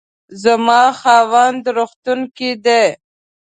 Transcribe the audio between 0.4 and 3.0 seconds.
زما خاوند روغتون کې دی